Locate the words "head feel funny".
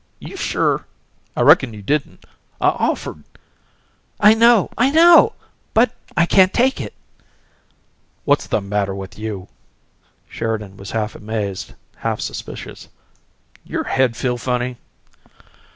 13.83-14.79